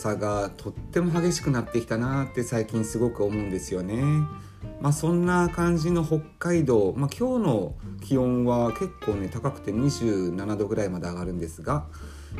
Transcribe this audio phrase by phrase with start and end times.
[0.00, 4.02] 差がとっても激しくなってきたなって最近すごく思うんですよね。
[4.80, 11.84] まあ、そんな感じの北海道、まあ、今日の気温は結構ね高くて27度ぐらいまで上がるんですが、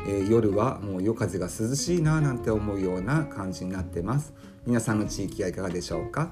[0.07, 4.33] えー、夜はもう夜風が涼しいななんて思うような感じになってます。
[4.65, 6.31] 皆さんの地域はいかがでしょうか？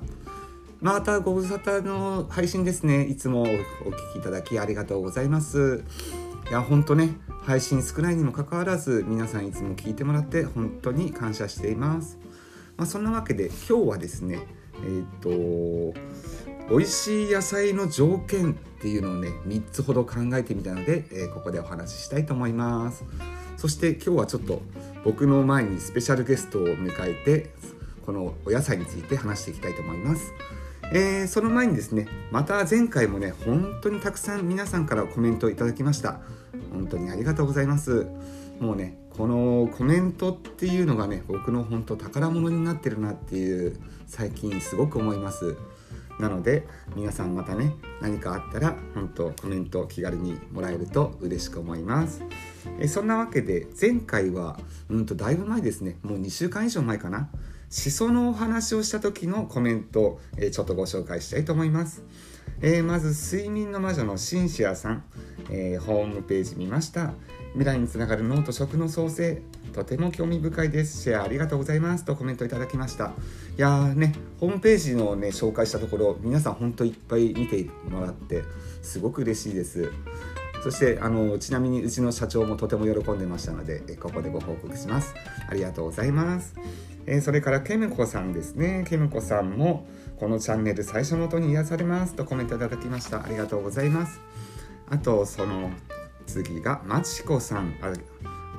[0.82, 3.04] またご無沙汰の配信ですね。
[3.06, 5.84] いつもお聞きいただきありがとうございます。
[6.49, 12.17] いや本当ね配信少ないにもかかわらず皆さんいつも聞いてもらって本当に感謝しています。
[12.75, 14.39] まあ、そんなわけで今日はですね
[14.75, 16.00] えっ、ー、と
[16.69, 23.03] 美味しい野菜の条件っていうのをね3つほど考えてみたので、えー、ここでお話ししたいと思います。
[23.58, 24.61] そして今日はちょっと
[25.03, 27.52] 僕の前にスペシャルゲストを迎えて
[28.06, 30.34] このお野菜について話していきたいと思います。
[30.92, 36.20] えー、その前にですねまた前回もね本当にたくさん皆さんからコメントをいただきました。
[36.72, 38.08] 本当にありがとうございます。
[38.59, 45.58] もうねこのコメントっていうのがね僕の本当宝物になってるなっていう最近すごく思います。
[46.20, 52.24] なので皆さんまたね何かあったら本当コメント気軽にもらえると嬉しく思います。
[52.80, 54.59] えそんなわけで前回は
[54.90, 55.98] うんとだいぶ前ですね。
[56.03, 57.30] もう2週間以上前かな。
[57.70, 62.03] しそのお話をした時のコメント、えちょっとご紹介したいと思います、
[62.62, 65.03] えー、まず睡眠の魔女のシンシアさん、
[65.50, 67.14] えー、ホームページ見ました。
[67.53, 69.42] 未来につながる脳と食の創生。
[69.73, 71.02] とても興味深いです。
[71.03, 72.06] シェアありがとうございます。
[72.06, 73.14] とコメントいただきました。
[73.58, 78.44] いやーねホームページのね紹介したところ皆さん本当いっぱい見てもらって
[78.81, 79.91] すごく嬉しいです。
[80.63, 85.16] そしてあのちなみにうちの社長もとても喜んでましたのでここでご報告します。
[85.50, 86.56] ありがとうございます。
[87.12, 89.88] えそれからケムコさんですねケムコさんも
[90.18, 94.22] このチャンネル最初の音に癒されますとコメントいただきましたありがとうございます
[94.88, 95.72] あとその
[96.28, 97.92] 次がまちこさんあ、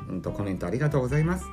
[0.08, 1.46] うんとコメントありがとうございます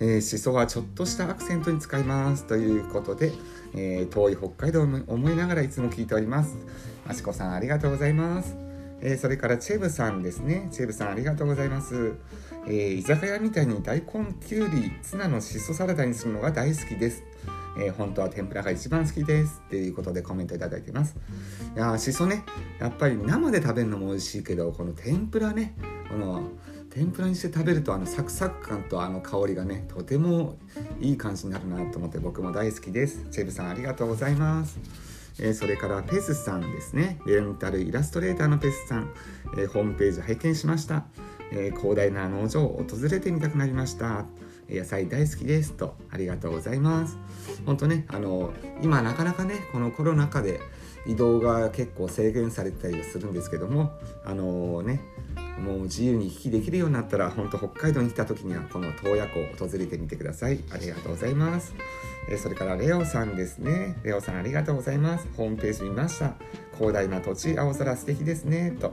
[0.00, 3.32] えー、しそはちょっとしたアクセントに使いますということで、
[3.74, 6.56] えー、遠い北海道を思いながらいつも聞いております。
[7.08, 8.56] あしこさんありがとうございます。
[9.00, 10.68] えー、それからチェブさんですね。
[10.70, 12.14] チェブさんありがとうございます。
[12.70, 17.22] えー、居酒屋みたいに大根、きゅうり、ツナのしそサラダにするのが大好きです。
[17.78, 21.16] えー、本当は天ぷらが一番好きですっていうことでコメントいただいてます。
[21.74, 22.44] いやしそね、
[22.78, 25.74] やっぱり生で食べるのも美味しいけど、この天ぷらね、
[26.10, 26.50] この
[26.90, 30.58] 天ぷらにして食べるとあのサクサク感とあの香りがねとても
[31.00, 33.24] いい感じになるなと思って僕も大好きです。
[33.30, 34.78] チェブさんありがとうございます。
[35.40, 37.20] え、それからペスさんですね。
[37.24, 39.10] レンタルイラストレーターのペスさん、
[39.56, 41.06] え、ホームページ拝見しました、
[41.52, 44.26] えー、広大な農場を訪れてみたくなりました。
[44.70, 47.16] 野菜大好きですとありがとうございます。
[47.64, 50.60] 本当ねあの今なかなかねこのコロナ禍で
[51.06, 53.92] 移動が結構制限されてたりするんですけども
[54.24, 55.00] あのね
[55.64, 60.60] もう自由に行き来できるようになったら本当北海道に来た時にはこの洞爺湖を訪れてみてください。
[60.70, 61.74] ありがとうございます。
[62.30, 63.96] えそれからレオさんですね。
[64.02, 65.26] レオさんありがとうございます。
[65.36, 66.34] ホームページ見ました。
[66.74, 68.76] 広大な土地青空素敵ですね。
[68.78, 68.92] と。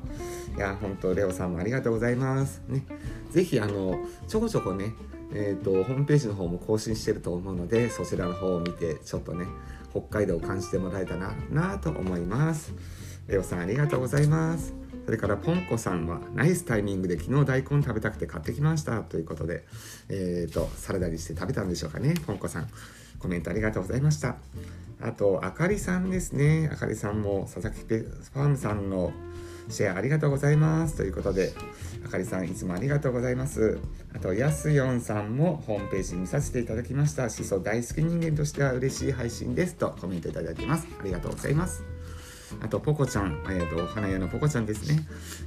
[0.58, 2.62] いや本当レオさんもありがとうございます。
[2.68, 2.86] ね。
[3.32, 4.94] ぜひあのちょこちょこね
[5.34, 9.46] えーと、ホームページの方も更新してると思うのでそちらの方を見てちょっとね
[9.92, 12.74] 北海道を感じてもらえたらなと思います。
[13.28, 14.74] レオさんありがとうございます。
[15.06, 19.02] それからポンコさんはナイスタイミングで昨日大根食べたくて買ってきました。
[19.02, 19.66] ということで、
[20.10, 22.16] えーと、サラダにして食べたんでしょうかね。
[22.26, 22.68] ポンコさん。
[23.26, 24.36] コメントありがとうございました。
[25.02, 26.70] あとあかりさんですね。
[26.72, 29.14] あかりさんも佐々木ファームさんの
[29.68, 30.96] シェアありがとうございます。
[30.96, 31.52] ということで
[32.06, 33.80] あかりさんいつもありがとうございます。
[34.14, 37.28] あとやすよんさんもホームページ見させていただきました。
[37.32, 39.74] しそ大好き人間としては嬉しい配信です。
[39.74, 40.88] とコメントいただいてます。
[41.00, 41.84] ありがとうございます。
[42.62, 45.00] あと、ポコちゃん、えーと、花屋のポコちゃんですね。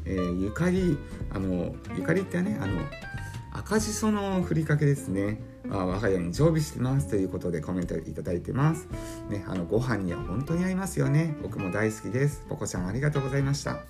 [0.04, 0.98] えー、ゆかり、
[1.30, 2.80] あの、ゆかりってね、あの、
[3.52, 5.40] 赤じそのふりかけですね。
[5.70, 8.88] あ我が家に常備してますということでコメントいただいてます。
[9.28, 11.36] ね、あのご飯には本当に合いますよね。
[11.42, 12.44] 僕も大好きです。
[12.48, 13.80] ポコちゃんありがとうございました。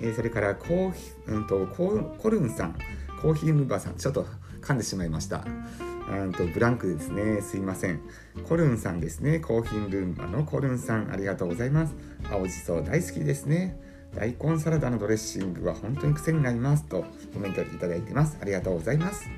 [0.00, 0.92] えー、それからコー、
[1.26, 2.78] うんとココルンさん、
[3.22, 4.26] コーヒームーバーさん、ちょっと
[4.60, 5.44] 噛んでしまいました。
[6.10, 7.40] うんとブランクですね。
[7.40, 8.00] すいません。
[8.48, 9.38] コルンさんですね。
[9.40, 11.94] コーヒールンバーのコルンさん、ありがとうございます。
[12.30, 13.78] 青じそ大好きですね。
[14.14, 18.38] 大根サラダのドレッシングは本当に癖になりますとコメントいただいてます。
[18.40, 19.28] ありがとうございます。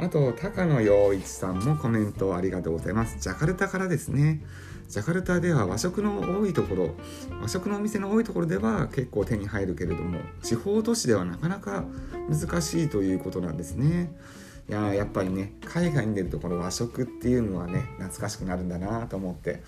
[0.00, 3.18] あと、高野洋一さんもコメントありがとうございます。
[3.18, 4.40] ジャカルタからですね。
[4.88, 6.94] ジャカルタでは和食の多いところ、
[7.42, 11.84] 和食のお店の多いところでは結構手に入るけれども、地方都市ではなかなか
[12.30, 14.12] 難しいということなんですね。
[14.68, 19.62] いややっぱりね海外に出るとこの和食っていうのはね懐かしくなるんだなと思って。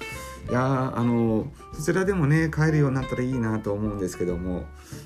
[0.49, 4.64] いやあのそちらでもね買えるようになったらいいなと思うんですけども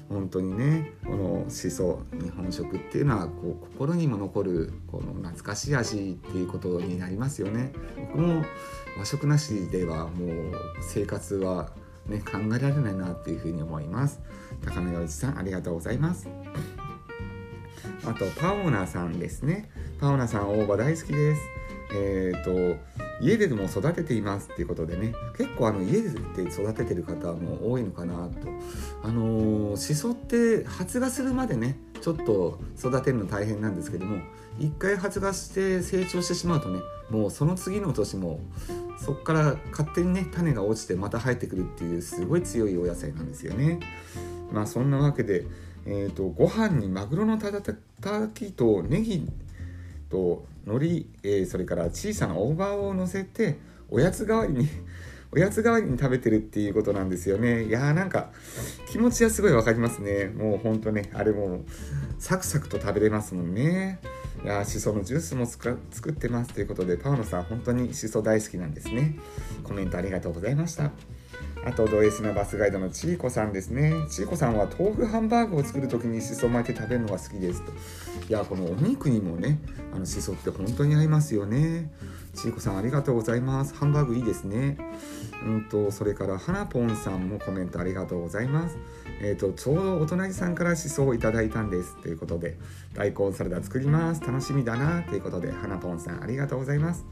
[0.09, 7.73] 本当にねこのしそ日本食っていうのはこう心にも残るこの懐かしい味っていうことになりますよね。
[8.13, 8.45] 僕も
[8.99, 10.31] 和食なしではもう
[10.81, 11.73] 生活は
[12.07, 14.21] ね考えられないなっていうふうに思います。
[14.65, 16.29] 高野洋一さんありがとうございます。
[18.07, 19.71] あとパオナさんですね。
[20.01, 21.43] パオナさん大葉大好きです。
[21.95, 22.81] えっ、ー、と
[23.21, 25.15] 家でも育てていますっていうことでね。
[25.37, 28.49] 結構あの家で育ててる方も多いのかなと。
[29.03, 34.19] あのしそって発芽するまでねちょっと育てるの大変なんですけども
[34.59, 36.81] 一回発芽して成長してしまうとね
[37.11, 38.41] もうその次の年も
[38.99, 43.79] そこから勝手にね種が落ちてまた生えてくるっていうすごい強いお野菜なんですよね。
[44.53, 45.45] まあそんなわけで
[45.87, 49.29] えーと、ご飯にマグロのたたきとネギ
[50.15, 53.59] と海苔、えー、それから小さな大葉を乗せて
[53.91, 54.69] おやつ代わりに
[55.33, 57.65] おやつ代わりに食べてるっていうことなんですよね。
[57.65, 58.31] いやーなんか
[58.89, 60.27] 気持ちはすごい分かりますね。
[60.27, 61.65] もうほんとねあれも
[62.21, 63.99] サクサクと食べれますもんね。
[64.45, 65.77] いやしそのジュースも作
[66.11, 69.19] ってますということでパウノさん本当にしそ大好きなんですね。
[69.65, 70.93] コメントありがとうございました。
[71.67, 73.93] あとド S なバスガイドのちーこさんですね。
[74.11, 77.73] ちーこさんは豆腐ハンバーグを作る時にしそ巻いて食べるのが好きですと。
[78.29, 79.59] いやこのお肉にもね
[79.95, 81.91] あのしそって本当に合いますよね。
[82.35, 83.75] ちーこさんありがとうございます。
[83.75, 84.77] ハンバーグいいですね。
[85.47, 88.77] うんとそれからはなぽんさんもコメントありがとうございます。
[89.23, 91.97] えっ、ー、とちょうどお隣さんからしそをいただいたんです。
[92.03, 92.59] ということで
[92.93, 94.21] 大根サラダ作ります。
[94.21, 95.03] 楽しみだな。
[95.03, 97.07] ということではなぽんさんありがとうございます。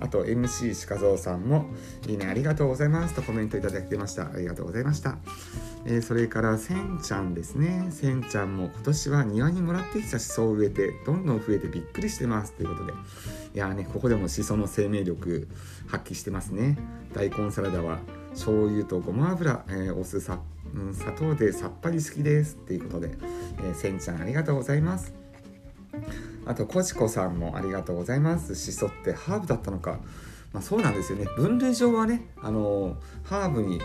[0.00, 1.66] あと MC 鹿蔵さんも
[2.08, 4.30] いいねありがとうございますとコメントいただいてました。
[4.32, 5.18] ありがとうございました、
[5.84, 7.86] えー、それからせんちゃんですね。
[7.90, 12.52] せんちゃんも今年は庭にもらってきたしそを植えてどんどん増えてびっくりしてます。
[12.52, 12.92] ということで。
[13.54, 15.48] いやーねここでもしその生命力
[15.88, 16.78] 発揮してますね。
[17.14, 17.98] 大根サラダは
[18.30, 20.38] 醤油とごま油、えー、お酢さ、
[20.74, 22.56] うん、砂糖でさっぱり好きです。
[22.56, 23.18] っていうことで、
[23.58, 25.19] えー、せんちゃんありがとうございます。
[26.46, 28.54] あとコチコさんもありがとうございます。
[28.54, 30.00] しそってハーブだったのか。
[30.52, 31.26] まあ、そうなんですよね。
[31.36, 33.80] 分類上はねあのハーブに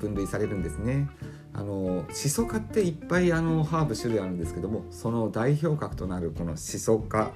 [0.00, 1.08] 分類されるんですね。
[1.54, 7.30] あのシソ科っていっぱいあのハーブ種類あるんですけどもその代表格となるこのシソ科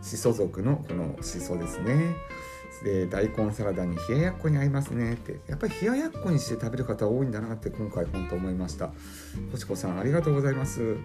[0.00, 2.16] シソ属のこのシソですね。
[2.84, 5.40] で大根サラダに冷ややっこに合いますねって。
[5.48, 8.90] やっぱり冷ややっこにして食べる方多いんだなって今回本当思いました。
[9.50, 10.96] としこさんありがとうございます、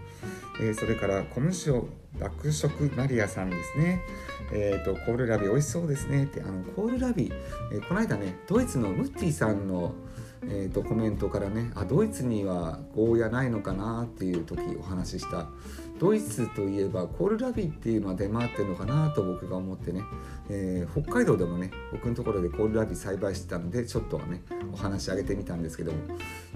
[0.62, 1.88] えー、それからコムシオ
[2.20, 4.02] 爆食マリアさんですね。
[4.54, 6.42] えーと、コールラビ美味しそうですねって。
[6.42, 7.32] あのコールラビ、
[7.72, 9.94] えー、この間ねドイツのムッティさんの
[10.48, 15.48] えーと、コメントからねあドイツにはゴーヤないのかなっていう時お話しした
[16.00, 20.02] ドイツといえばコールラビっていうのは出回ってるのかなと僕が思ってね、
[20.50, 24.42] えー、北海道でもね僕のところでコールラビ栽培してたのでちょっとはね
[24.74, 25.98] お話上げてみたんですけども。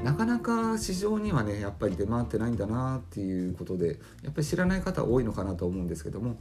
[0.04, 6.38] なかなか市場にはねやっぱり出回ってないんだなっていうことでやっぱり知らない方多いのかなと思うんですけども。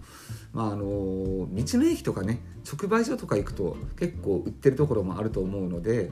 [0.52, 1.48] まああの道
[1.78, 6.10] の駅とかね直売所とか行くと結構売ってるところもあると思うので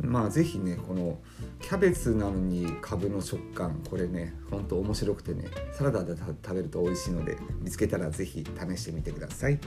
[0.00, 1.18] まあ是非ねこの
[1.60, 9.58] キャベツなのにカブの食感これねほんと面白くてねサラダで食食べると美味しいので見つけたら是非試してみてください、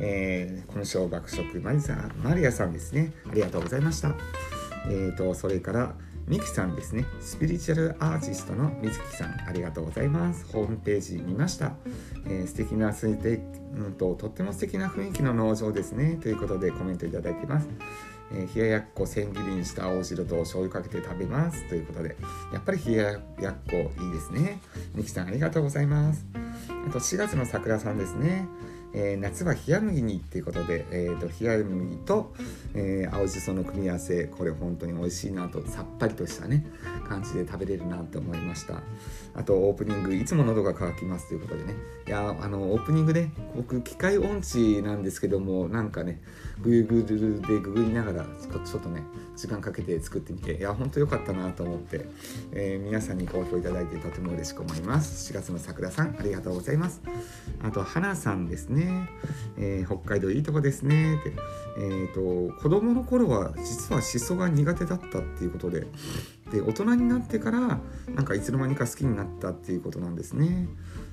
[0.00, 3.12] えー、今週爆食マリさんマリアさんですね。
[3.30, 4.14] ありがとうございました。
[4.86, 5.94] えーとそれから
[6.26, 7.04] ミキさんですね。
[7.20, 10.46] スピリチュアルアーティストのみずきさんありがとうございます。
[10.52, 11.72] ホームページ見ました、
[12.24, 13.42] えー、素敵なすいて、
[13.76, 16.16] うんと、とっても素敵な雰囲気の農場ですね。
[16.22, 17.68] ということでコメントいただいてます。
[18.32, 22.16] えー、冷ややっこ千切りにした青汁と醤油かけて食べますということで
[22.52, 24.60] やっぱり冷ややっこいいですね。
[24.94, 26.24] ミキさんありがとうございます。
[26.34, 28.46] あと4月の桜さんですね。
[28.94, 32.32] えー、夏は冷麦にっていうことで、えーと、冷麦と、
[32.74, 36.64] えー、青じその組み合わせこれ本当に美味しいなとさっぱりとしたね
[37.08, 38.82] 感じで食べれるなと思いました。
[39.36, 41.74] あとオープニングいつも喉が渇きますということでね。
[42.06, 46.20] いやあのオープニングね僕機械音痴なんですけどもなんかね
[46.60, 49.02] グーグルでググりながらちょっとね
[49.36, 52.06] 時間かけて作ってみていや本当良かったなと思って、
[52.52, 55.32] えー、皆さんに好評いただいてとても嬉しく思います。
[55.32, 57.02] 4月の桜さんありがとうございます。
[57.62, 59.08] あと花さんですね、
[59.56, 61.16] えー、北海道いいとこですね。
[61.16, 61.32] って。
[61.76, 65.86] えーと、子供の頃は実はしそが苦手だったっていうことで
[66.54, 67.80] て大人になってから
[68.14, 70.68] なんかいつの間にか好きになったっていうことなんですね。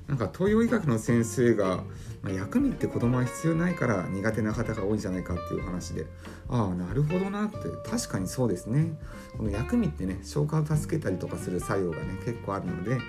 [0.08, 1.84] なんか東洋医学の先生が、
[2.22, 6.06] まあ、薬味って子供は必要ないから苦手な方が多いんじゃないかっていう話で
[6.48, 7.56] ああなるほどなって
[7.88, 8.98] 確かにそうですね。
[9.36, 13.00] この薬味ってね消化を助けたりとかする作用がね結構あるのでも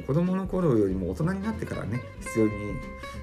[0.00, 2.52] う子供の頃よりも大人になってからね必要に、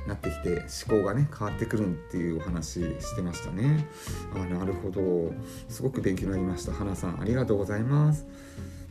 [0.07, 3.87] なってきて思考がね変わってくるっていうお話してましたね。
[4.35, 5.33] ああなるほど。
[5.67, 6.71] すごく勉強になりました。
[6.73, 8.25] 花さんありがとうございます、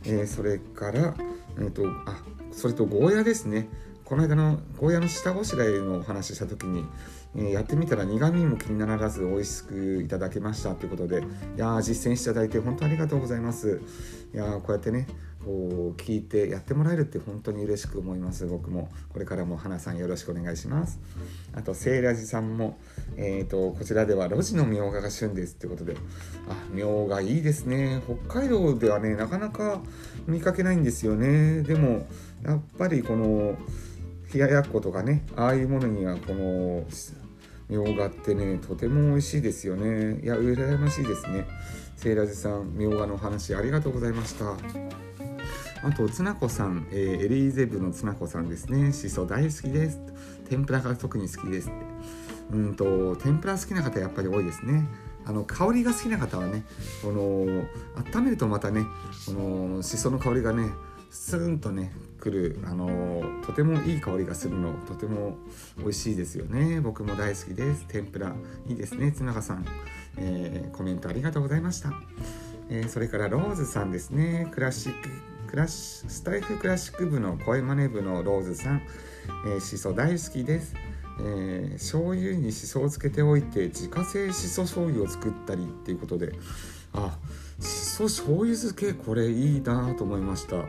[0.05, 1.15] えー、それから
[1.57, 2.21] えっ、ー、とあ
[2.51, 3.69] それとゴーヤですね。
[4.09, 6.83] この間のゴーヤの下ごしらえのお話しした時に、
[7.35, 11.23] えー、やってみたら苦味も気にならず美味しくいただけましたということでい
[11.57, 13.81] や実践していただいて本当ありがとうございます。
[14.33, 15.05] いやこうやってね
[15.45, 18.89] こう聞いてやってもらえるって本当に嬉しく思います僕も。
[19.13, 20.99] これからも花さんよろしくお願いします。
[21.53, 22.79] あとセイラジさんも、
[23.15, 25.95] えーと、こちらでは路地のみょうがが旬ですってことで。
[26.49, 28.01] あみょうがいいですね。
[28.27, 29.81] 北海道ではねなかなか
[30.25, 31.61] 見かけないんですよね。
[31.61, 32.07] でも
[32.43, 33.55] やっぱりこの
[34.33, 36.85] 冷ややっことかねああいうものにはこの
[37.67, 41.47] みょうがってねとても美味しいですよねいや羨ましいですね
[41.95, 44.55] セイラジさんみょうがのお話ありがとうございました
[45.81, 48.91] あと、つなこさん、えー、エリーゼブのつなこさんですね。
[48.91, 49.99] しそ大好きです。
[50.49, 51.71] 天ぷらが特に好きです。
[52.51, 54.85] うんと、天ぷら好きな方やっぱり多いですね。
[55.25, 56.63] あの香りが好きな方はね、
[57.01, 57.65] この
[58.13, 58.83] 温めるとまたね、
[59.25, 60.69] このしその香りがね、
[61.09, 65.37] スーンとねくるあのとてもいい香りがするのとても
[65.77, 66.81] 美味しいですよね。
[66.81, 67.85] 僕も大好きです。
[67.87, 68.35] 天ぷら
[68.67, 69.11] いいですね。
[69.11, 69.65] つながさん、
[70.17, 71.93] えー、コメントありがとうございました、
[72.69, 74.47] えー、それからローズさんですね。
[74.51, 75.09] クラシック
[75.47, 78.81] クラシスタイフクラシック部の声真似部のローズさん、
[79.47, 80.75] えー、しそ大好きです、
[81.21, 86.33] えー、醤油にしそをつけておいて自家製しそ醤油を作ったりっていうことで。
[86.91, 87.17] あ
[87.59, 90.65] しそ醤油漬けこれいいなと思いました。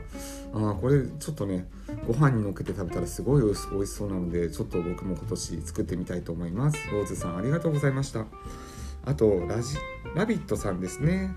[0.52, 1.68] あこれちょっとね
[2.06, 6.78] ご飯にのっけて食べたらすごい美味しそうなのでちょっと僕も今年作ってみたいと思います。
[6.92, 8.26] ローズさんありがとうございました。
[9.04, 9.76] あとラジ
[10.14, 11.34] ラビットさんですね。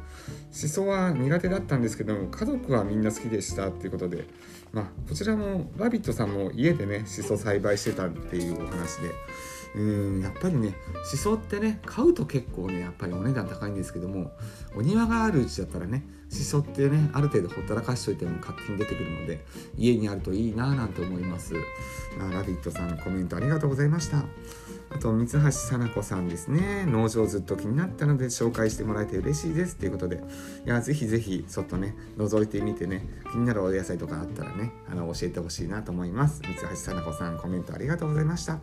[0.52, 4.26] しそは苦手だったんですけども家族はみんな好きでしたっていうことで
[4.72, 9.12] まあこちらもラビットさんも家でねしそ栽培してたっていうお話で。
[9.76, 14.32] うんやっぱりねしそってね買うと結構ねやっぱりお値段高いんですけども
[14.76, 16.04] お庭があるうちだったらね
[16.34, 19.46] しそってねある程度ほったらかしといても勝手に出てくるので
[19.78, 21.54] 家にあるといいなぁなんて思います、
[22.18, 24.24] まあ、ラビットさんコメントありがとうございました。
[24.90, 26.86] あと三橋さな子さんですね。
[26.86, 30.24] 農場ずっと気になったので紹介してもらえて嬉しいですということで。
[30.66, 36.42] いやぜひぜひちょっとね覗いてみてね気になるお野菜とかあったらねあの教えてほしいなと思います。
[36.44, 38.60] 三橋さな子さんコメントありがとうございました。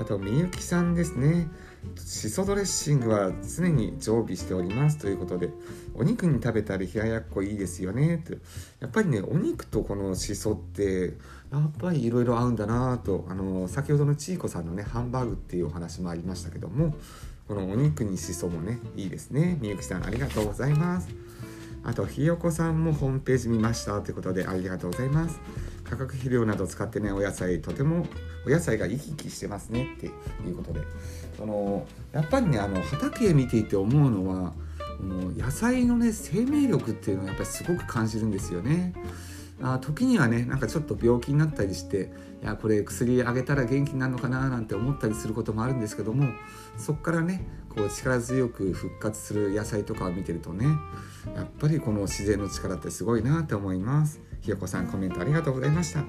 [0.00, 1.48] あとみゆきさんですね。
[1.96, 5.50] しそドレッシングは常に常備しておりますということで
[5.94, 8.22] お肉に食べたり冷ややっこいいですよね。
[8.26, 8.32] と
[8.80, 11.14] やっぱりねお肉とこのしそって
[11.52, 16.94] やっぱりいろいろ合うんだなとあの先ほどのちいこさんのねハンバーグっていうお話もありましたけども
[17.46, 19.58] このお肉にしそもねいいですね。
[19.60, 21.08] みゆきさんありがとうございます。
[21.82, 25.40] あとひよこさんもホームページ見ましたということでありがとうございます。
[25.90, 28.06] 化学肥料など使ってねお野菜とても
[28.46, 30.80] お野菜が生き生きしてますねっていうことで
[31.36, 34.52] そのやっぱりねあの畑見ていて思うのは
[35.00, 38.94] もう野菜のね生命力っていうのはやっぱりすごく感じるんですよね。
[39.62, 42.10] あ時にはねなんかちょっと病気になったりして
[42.42, 46.32] いやこれ薬あげたら元気になるのかななんて思ったりすることもあるんですけども
[46.78, 50.64] そこからねこう力強く復活する野菜とかを見てるとね
[51.36, 56.04] やっぱりこの自然の力ってすごいなって思いますひよこさんコメントありがとうございました。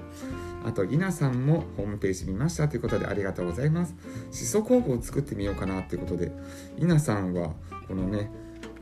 [0.64, 3.94] あと稲さんもホームページ見ましたということでありがとうございます。
[4.30, 6.32] しそ工房を作ってみようかなということで
[6.78, 7.52] 稲さんは
[7.88, 8.30] このね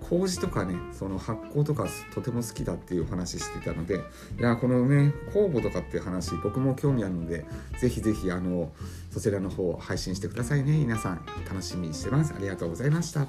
[0.00, 4.00] 麹とかねその発酵とかとても好きだっていう話してたので
[4.38, 7.44] いやこのね酵母とかっていう話僕も興味あるので
[7.78, 8.72] ぜひぜひあの
[9.10, 10.78] そちらの方配信してくださいね。
[10.78, 12.34] 皆さん楽しみにしてます。
[12.34, 13.26] ありがとうございました。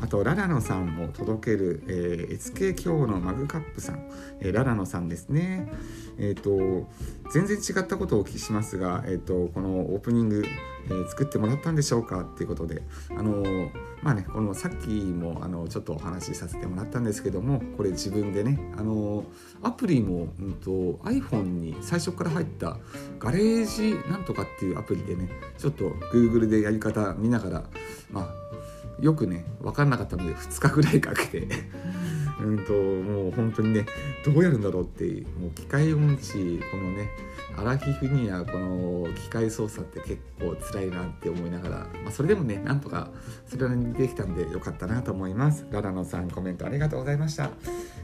[0.00, 4.08] あとララノさんも届ける、えー、SK 今日のマグカップさん、
[4.40, 5.70] えー、ララノさんですね。
[6.18, 6.88] えっ、ー、と
[7.30, 10.44] 全然違ったことをお聞きしますが、えーと、このオープニング、
[10.86, 12.82] えー、作ってもらったんでしょうかっていうことで。
[13.10, 13.70] あの
[14.02, 19.24] まあねこのさっきもあのちょっとお話しさせてもらったんですけどもこれ自分でねあの
[19.62, 20.70] アプリも、うんと、
[21.04, 22.78] iPhone に最初から入った
[23.20, 27.64] ガレージなんとかっていうアプリでねちょっと Google でやり方見ながら
[28.10, 28.41] まあ
[29.02, 31.48] よくね分かんなかったので2日ぐらいかけて。
[32.40, 32.64] うん。
[32.64, 33.86] ともう本当にね
[34.24, 35.04] どうやるんだろうって
[35.38, 37.08] もう機械音痴このね
[37.56, 43.10] アラヒフにはこの機械操作って結構辛いなって思いながら、まあ、それでもねなんとか
[43.46, 45.66] それなりにできたんでよかったなと思います。
[45.70, 47.50] ララノさんコメントありがとうございました、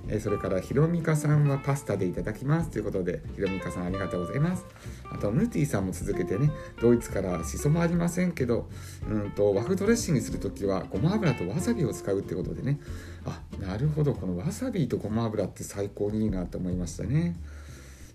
[0.09, 2.71] えー、それからひろみかさんはパスタでいただきます。
[2.71, 4.65] ということでひろみかさんありがとうございます。
[5.11, 6.51] あとムーティーさんも続けてね
[6.81, 8.69] ドイツからしそもありませんけど
[9.09, 12.81] うんと和風ドレッシングする時はごま油とわさびを使うってことでね。
[13.25, 14.15] あなるほど。
[14.15, 17.37] このわさびとごま油って最高にいいなと思いましたね。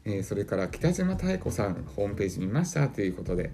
[0.05, 2.89] えー、それから北島妙子さんホームページ見ました。
[2.89, 3.51] ということで、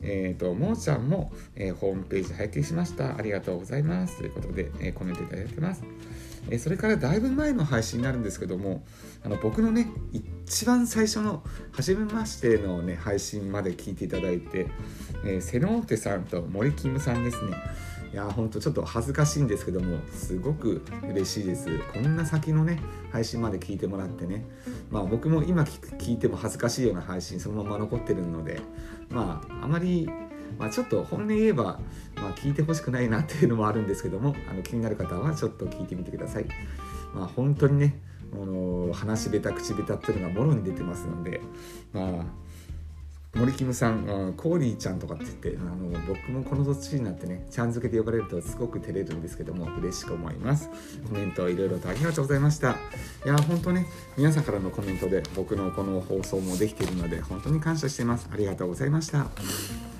[0.00, 3.16] えーと、もーちゃんも、えー、ホームページ拝見しました。
[3.16, 4.18] ありがとうございます。
[4.18, 5.84] ということで、えー、コメントいただいてます、
[6.50, 8.84] えそれからだいぶ前の配信になるんですけども
[9.24, 14.66] あの僕のね一番最初の初めましてのね配信まで聞いていただいて、
[15.24, 17.56] え瀬野手さんと森キムさんですね。
[18.12, 21.66] いやほんとちょっと恥ずかしいんですけどもすごく嬉しいです。
[21.94, 22.78] こんな先のね
[23.10, 24.44] 配信まで聞いてもらってね。
[24.90, 28.60] まあ僕も今聞いても恥ずかしいような配信そのまま残ってるので
[29.08, 30.10] まああまり
[30.58, 31.80] まあ、ちょっと本音言えば、
[32.16, 36.46] まあ、聞いてほしくないなっていうのもあるんですけどもあの気になる方はちょっと聞いてみてください。
[37.14, 38.00] まあ、本当にね
[38.32, 41.40] あの話下手口下手っていうのがもろに出てますので
[41.92, 42.24] まあ
[43.34, 50.68] 森キムさん、コーリーちゃんとかって言ってあの僕もこの年になってねちゃん付けで呼ばれるとすごく照れるんですけども嬉しく思います。
[51.08, 52.76] コメントいろいろとありがとうございました。
[53.24, 53.86] いや本当ね
[54.18, 58.28] 皆さんからのコメントで僕のこの放送もできているので本当に感謝しています。
[58.30, 59.26] ありがとうございました、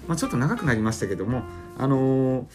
[0.09, 1.43] まあ、ちょっと長くなりましたけども
[1.79, 2.47] あのー、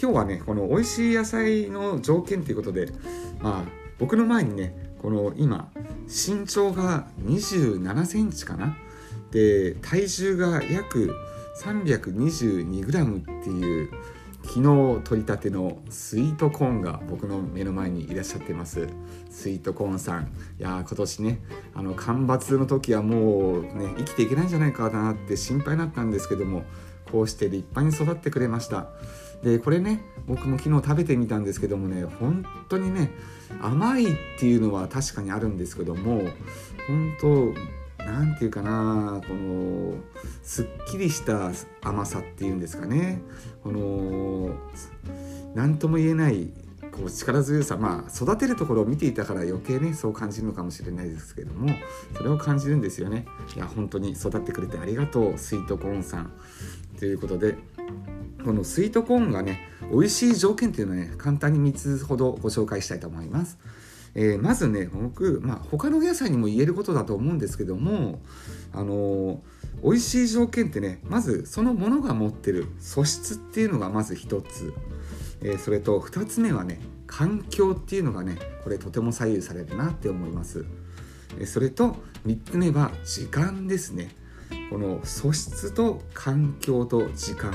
[0.00, 2.92] 今日はねこの美味しい野菜の条件ということで
[3.40, 5.70] まあ僕の前にねこの今
[6.06, 8.76] 身長が27センチかな？
[9.32, 11.14] で体重が約
[11.62, 13.90] 322g っていう
[14.44, 18.88] 昨日取りたてのスイートコーンが僕の目の前にいらっしゃってます。
[19.30, 20.24] スイートコーンさん。
[20.58, 21.40] いや今年ね
[21.74, 26.64] あの干ばつの時はもうね生きていけないんじゃないかなって心配になったんですけども
[27.10, 28.88] こうして立派に育ってくれました。
[29.42, 33.10] でこれね僕も昨日食べてみたんですけどもね本当にね
[33.60, 36.22] 甘いっていうのは確かにあるんですけども
[36.86, 37.52] 本当
[38.06, 39.94] 何て言うかなこの
[40.42, 43.22] すっきりした甘さっていうんですかね。
[43.62, 44.54] この
[45.54, 46.50] 何とも言えない
[46.92, 51.70] こう力強さまあ育てるところを見ていたから余計ねそう感じるのかもしれないですけども
[52.14, 53.26] それを感じるんですよね。
[53.56, 56.32] いや本当に育ってくれてありがとうスイートコーンさん。
[56.98, 57.56] ということで
[58.44, 59.60] このスイートコーンがね
[59.90, 63.58] 美味しい条件っていうのをね簡単に3つほどご紹介したいと思います。
[64.14, 68.20] えー、まずね僕、まあ、他の野菜にも言えることだと思うんですけども
[68.72, 69.38] あのー、
[69.82, 74.74] 美味しい条件ってねまずそのものが持ってる素質っていうのがまず一つ、
[75.42, 80.64] えー、それと2つ目はね環境っていうのがねこれとても左右されるなって思います、
[81.38, 81.96] えそれと
[82.26, 84.14] 3つ目は時間ですね。
[84.70, 87.52] この素質と環境と時間。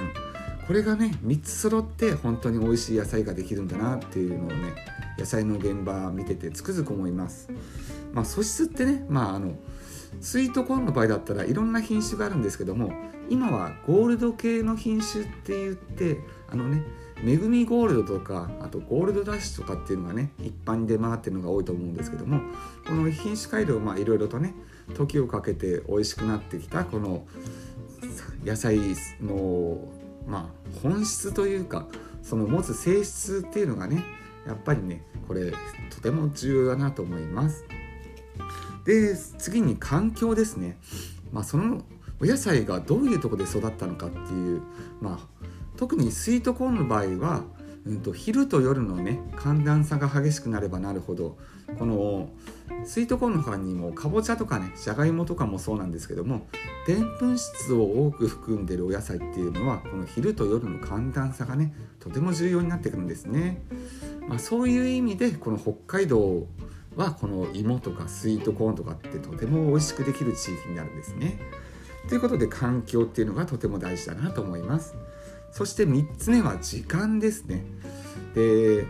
[0.67, 4.75] これがね3つ揃って本当に美味しい野菜ができるんだなっていうのをね
[5.17, 7.49] 野菜の現場見ててつくづく思います。
[8.13, 9.55] まあ、素質ってね、まあ、あの
[10.21, 12.91] スイートコーンの場合だったらいろんな品種があるんですけども
[13.29, 16.83] 今はゴールド系の品種って言ってあのね
[17.23, 22.41] 恵みゴールドとかあとゴールドダッシュとかっていうのがね一般に出回ってるのが多いと思うんですけども
[22.87, 24.53] この品種改良いろいろとね
[24.95, 27.25] 時をかけて美味しくなってきたこの
[28.45, 28.77] 野菜
[29.21, 29.79] の、
[30.27, 31.87] まあ、本質というか
[32.21, 34.03] その持つ性質っていうのがね
[34.47, 35.51] やっぱりねこれ
[35.89, 37.65] とても重要だなと思います
[38.85, 40.77] で次に環境ですね
[41.31, 41.83] まあその
[42.19, 44.61] お野菜がどういうとこで育ったのかっていう
[45.01, 47.43] まあ特にスイートコーンの場合は、
[47.85, 51.37] うんと、昼と夜のね寒暖差が激しくなればなるほど
[51.77, 52.29] この
[52.85, 56.47] スイートコーンの他にもかぼちゃとかねじゃがいもとかもそうなんですけども
[56.87, 63.61] でんぷん質を多く含んでるお野菜っていうのはこの昼と夜の寒暖差がねとても重要になってくるんですね。
[64.27, 66.47] まあ、そういう意味でこの北海道
[66.95, 71.39] はこの芋とかスイートコーンとかってとても美味しくできる地域になるんですね。
[72.09, 74.95] ということで環境っていうのがとても大事だなと思います。
[75.51, 77.63] そして3つ目は時間ですね。
[78.33, 78.85] で、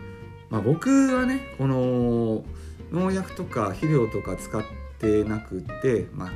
[0.50, 2.44] まあ、僕はねこの
[2.90, 4.62] 農薬とか肥料とか使っ
[4.98, 6.32] てなくて、まあ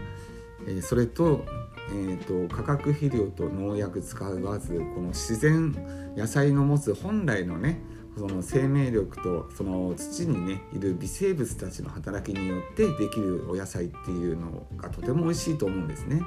[0.66, 1.44] えー、それと,、
[1.90, 5.74] えーと、化学肥料と農薬使わずこの自然
[6.16, 7.80] 野菜の持つ本来のね
[8.16, 16.20] その生命力とその土にねいる微生物たちの働きによってできるお野菜っていうのがとても美味しいと思うんですね。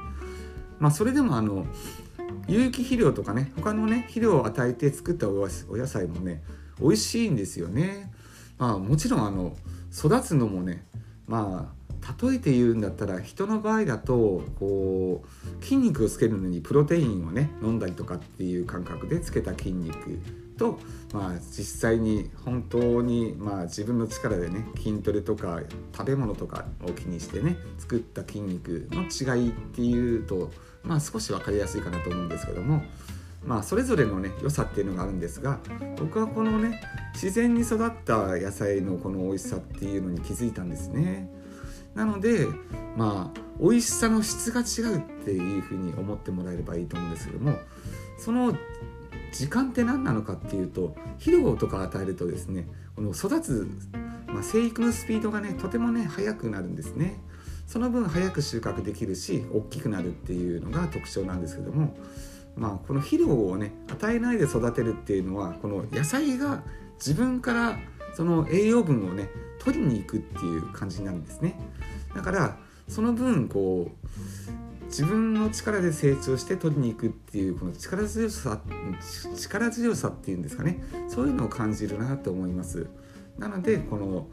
[0.79, 1.65] まあ、それでもあの
[2.47, 6.43] 有機肥料とかね他のね肥料を与えて作ったお野菜もね
[6.79, 8.11] 美味しいんですよね。
[8.57, 9.55] まあ、もちろんあの
[9.91, 10.85] 育つのもね
[11.27, 11.85] まあ
[12.21, 20.19] 例えて言うんだったら人の場合だとこう筋肉をつけるのにプロテインをね飲んだりとかっていう感覚でつけた筋肉
[20.57, 20.79] と、
[21.13, 25.61] まあ、実際に本当に、まあ、自分の力でね筋トレとか
[25.95, 30.51] 食べ物とかを気にしてね作った筋肉の違いっていうと、
[30.83, 32.83] まあ、少し分かりやすいかなと思うんですけども。
[33.45, 35.59] まあ、それぞれのね良さっていうのがあるんですが
[35.99, 36.81] 僕はこのね
[37.13, 41.29] 自然に育った野菜のこの美味しさっていうのに気づいたんですね。
[41.93, 42.47] なので
[42.97, 47.57] まあ美味しさの質が違うっていうふうに思ってもらえればいいと思うんですけども
[48.17, 48.57] その
[49.35, 53.67] 時間って何なのかっていうと肥料とか与えるとですねこの育つ、
[54.27, 57.19] まあ、生育のスピードがねとてもね速くなるんですね。
[57.67, 61.97] その分早く収穫できるし大きくなるっていうのが特徴なんですけども
[62.55, 66.63] まあこの肥料をね与えないで育てるっていうのはこの野菜が
[66.99, 67.79] 自分から
[68.13, 71.59] その栄養分をね取りに行くっていう感じになるんですね。
[72.15, 74.64] だからその分こう
[74.97, 78.61] 自分の力で成長して取りに行くっていうこの力強さ
[79.35, 80.81] 力強さっていうんですかね。
[81.09, 82.87] そういうのを感じるなと思います。
[83.37, 84.27] なのでこの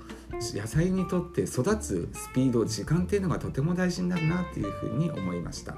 [0.55, 5.75] 野菜にとって育つスピード時間っていうのがとても大事になるなっていうふうに思いました。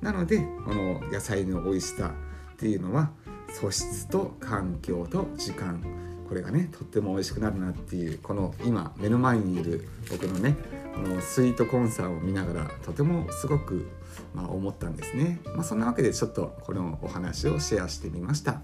[0.00, 2.14] なのでこの野菜の美味しさ
[2.54, 3.10] っていうのは
[3.50, 5.82] 素質と環境と時間。
[6.26, 10.56] これがねとっても美味しくなるなっていうこの今目の前にいる僕のね
[10.98, 13.88] のスイートコーンさんを見ながらとてもすごく、
[14.34, 18.60] まあ、思ったんですね、まあ、そんなわけでちょっとこのお話をシェアしてみました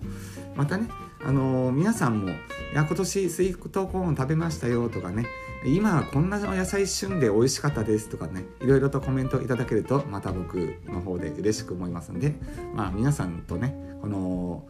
[0.57, 0.89] またね
[1.25, 2.33] あのー、皆さんもい
[2.75, 5.27] や今年スイートコーン食べましたよとかね
[5.65, 12.35] 今こんな野菜旬で美味しかったですとかねいろいろとコメントいただけるとまた僕の方で嬉しく思いますので
[12.75, 14.67] まあ皆さんとねこの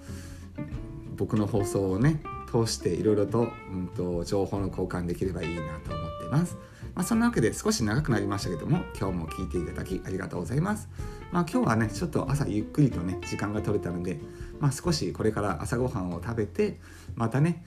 [1.17, 2.21] 僕の放送をね
[2.51, 6.59] 通していろいろと,、うんと情報の交換できればいいなと思ってます。
[6.95, 10.89] まあ、そんなわけで少し長くなりましたけども今日も聞いていただきありがとうございます。
[11.31, 14.21] まあ、今日はねちょっと朝ゆっくりとね時間が取れたので、
[14.61, 16.79] まあ、少しこれから朝ごはんを食べて
[17.17, 17.65] またね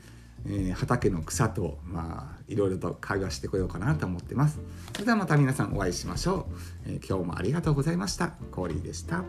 [0.48, 4.60] えー、畑の草とまあいろいろと会話してこようかなと思ってます。
[4.94, 6.48] それではまた皆さんお会いしましょ
[6.88, 8.30] う、えー、今日もありがとうございました。
[8.52, 9.24] コーリーでした。